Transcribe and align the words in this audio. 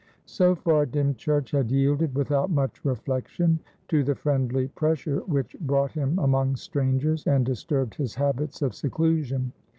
So 0.25 0.55
far, 0.55 0.87
Dymchurch 0.87 1.51
had 1.51 1.69
yielded 1.69 2.15
without 2.15 2.49
much 2.49 2.83
reflection 2.83 3.59
to 3.89 4.03
the 4.03 4.15
friendly 4.15 4.67
pressure 4.69 5.19
which 5.27 5.55
brought 5.61 5.91
him 5.91 6.17
among 6.17 6.55
strangers 6.55 7.27
and 7.27 7.45
disturbed 7.45 7.93
his 7.93 8.15
habits 8.15 8.63
of 8.63 8.73
seclusion. 8.73 9.51